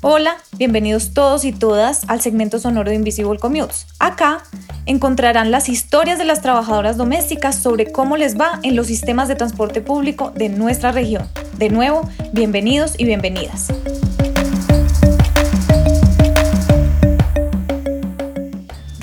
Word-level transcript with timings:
Hola, 0.00 0.36
bienvenidos 0.56 1.12
todos 1.12 1.44
y 1.44 1.50
todas 1.50 2.08
al 2.08 2.20
segmento 2.20 2.60
sonoro 2.60 2.88
de 2.88 2.94
Invisible 2.94 3.36
Commutes. 3.36 3.88
Acá 3.98 4.44
encontrarán 4.86 5.50
las 5.50 5.68
historias 5.68 6.18
de 6.18 6.24
las 6.24 6.40
trabajadoras 6.40 6.96
domésticas 6.96 7.60
sobre 7.60 7.90
cómo 7.90 8.16
les 8.16 8.38
va 8.38 8.60
en 8.62 8.76
los 8.76 8.86
sistemas 8.86 9.26
de 9.26 9.34
transporte 9.34 9.80
público 9.80 10.30
de 10.30 10.50
nuestra 10.50 10.92
región. 10.92 11.26
De 11.56 11.68
nuevo, 11.68 12.08
bienvenidos 12.32 12.94
y 12.96 13.06
bienvenidas. 13.06 13.72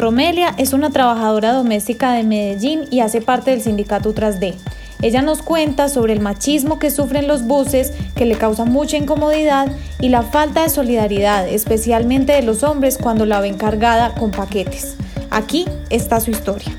Romelia 0.05 0.53
es 0.59 0.73
una 0.73 0.91
trabajadora 0.91 1.51
doméstica 1.51 2.11
de 2.11 2.21
Medellín 2.21 2.83
y 2.91 2.99
hace 2.99 3.21
parte 3.21 3.49
del 3.49 3.63
sindicato 3.63 4.13
Tras 4.13 4.39
D. 4.39 4.54
Ella 5.01 5.23
nos 5.23 5.41
cuenta 5.41 5.89
sobre 5.89 6.13
el 6.13 6.19
machismo 6.19 6.77
que 6.77 6.91
sufren 6.91 7.27
los 7.27 7.47
buses, 7.47 7.91
que 8.15 8.27
le 8.27 8.37
causa 8.37 8.65
mucha 8.65 8.97
incomodidad 8.97 9.68
y 9.99 10.09
la 10.09 10.21
falta 10.21 10.61
de 10.61 10.69
solidaridad, 10.69 11.47
especialmente 11.47 12.33
de 12.33 12.43
los 12.43 12.61
hombres 12.61 12.99
cuando 12.99 13.25
la 13.25 13.39
ven 13.39 13.57
cargada 13.57 14.13
con 14.13 14.29
paquetes. 14.29 14.96
Aquí 15.32 15.65
está 15.89 16.19
su 16.19 16.29
historia. 16.29 16.71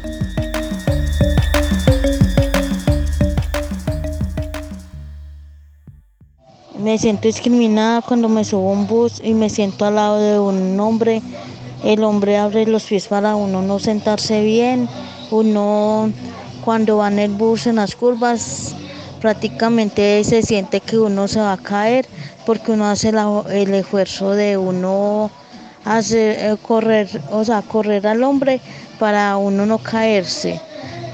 Me 6.78 6.96
siento 6.96 7.26
discriminada 7.26 8.02
cuando 8.02 8.28
me 8.28 8.44
subo 8.44 8.68
a 8.68 8.72
un 8.72 8.86
bus 8.86 9.20
y 9.20 9.34
me 9.34 9.50
siento 9.50 9.84
al 9.84 9.96
lado 9.96 10.20
de 10.20 10.38
un 10.38 10.78
hombre. 10.78 11.22
El 11.84 12.02
hombre 12.04 12.38
abre 12.38 12.66
los 12.66 12.84
pies 12.84 13.06
para 13.06 13.36
uno 13.36 13.62
no 13.62 13.78
sentarse 13.78 14.42
bien, 14.42 14.88
uno 15.30 16.10
cuando 16.64 16.98
va 16.98 17.08
en 17.08 17.18
el 17.18 17.30
bus 17.32 17.66
en 17.66 17.76
las 17.76 17.94
curvas 17.94 18.74
prácticamente 19.20 20.22
se 20.24 20.42
siente 20.42 20.80
que 20.80 20.98
uno 20.98 21.28
se 21.28 21.40
va 21.40 21.52
a 21.52 21.56
caer 21.56 22.06
porque 22.44 22.72
uno 22.72 22.86
hace 22.86 23.08
el 23.08 23.74
esfuerzo 23.74 24.30
de 24.30 24.56
uno 24.56 25.30
hacer 25.84 26.36
eh, 26.38 26.56
correr, 26.60 27.08
o 27.30 27.44
sea, 27.44 27.62
correr 27.62 28.06
al 28.06 28.22
hombre 28.22 28.60
para 28.98 29.36
uno 29.36 29.66
no 29.66 29.78
caerse. 29.78 30.60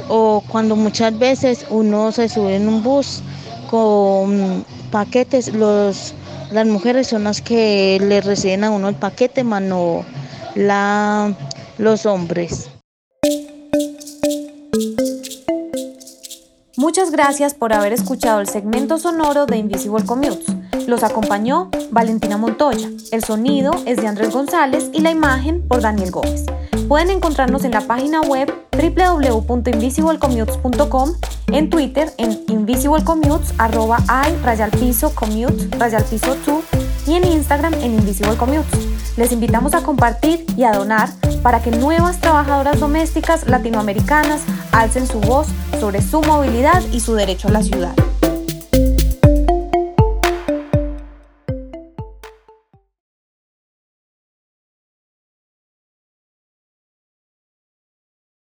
O 0.09 0.42
cuando 0.48 0.77
muchas 0.77 1.19
veces 1.19 1.67
uno 1.70 2.12
se 2.12 2.28
sube 2.28 2.56
en 2.56 2.69
un 2.69 2.83
bus 2.83 3.22
con 3.70 4.65
paquetes, 4.91 5.53
los, 5.55 6.15
las 6.50 6.67
mujeres 6.67 7.06
son 7.06 7.25
las 7.25 7.41
que 7.41 7.98
le 8.00 8.20
reciben 8.20 8.65
a 8.65 8.70
uno 8.70 8.89
el 8.89 8.94
paquete, 8.94 9.44
mano 9.44 10.05
la, 10.55 11.34
los 11.78 12.06
hombres. 12.06 12.70
Muchas 16.77 17.11
gracias 17.11 17.55
por 17.55 17.72
haber 17.72 17.92
escuchado 17.92 18.41
el 18.41 18.48
segmento 18.48 18.98
sonoro 18.98 19.47
de 19.47 19.56
Invisible 19.56 20.05
Commutes. 20.05 20.47
Los 20.89 21.05
acompañó 21.05 21.70
Valentina 21.91 22.39
Montoya. 22.39 22.89
El 23.12 23.22
sonido 23.22 23.70
es 23.86 23.98
de 23.98 24.09
Andrés 24.09 24.33
González 24.33 24.91
y 24.92 24.98
la 25.00 25.12
imagen 25.12 25.62
por 25.69 25.81
Daniel 25.81 26.11
Gómez. 26.11 26.44
Pueden 26.89 27.11
encontrarnos 27.11 27.62
en 27.64 27.70
la 27.70 27.83
página 27.83 28.20
web 28.22 28.53
www.invisiblecommutes.com, 28.72 31.12
en 31.53 31.70
Twitter 31.70 32.12
en 32.19 32.42
invisiblecommutes, 32.48 33.55
arroba 33.59 33.98
i, 34.09 34.33
rayal 34.44 34.72
piso, 34.72 35.14
commute, 35.14 35.69
piso 36.11 36.37
2 36.44 36.81
y 37.06 37.14
en 37.14 37.25
Instagram 37.25 37.75
en 37.75 37.95
Invisible 37.95 38.36
Commutes. 38.36 38.92
Les 39.17 39.33
invitamos 39.33 39.75
a 39.75 39.83
compartir 39.83 40.47
y 40.56 40.64
a 40.64 40.72
donar 40.72 41.11
para 41.42 41.62
que 41.62 41.70
nuevas 41.70 42.20
trabajadoras 42.20 42.81
domésticas 42.81 43.47
latinoamericanas 43.47 44.42
alcen 44.72 45.06
su 45.06 45.20
voz 45.20 45.48
sobre 45.81 46.00
su 46.00 46.22
movilidad 46.22 46.83
y 46.92 47.00
su 47.00 47.14
derecho 47.14 47.48
a 47.48 47.53
la 47.53 47.62
ciudad. 47.62 47.94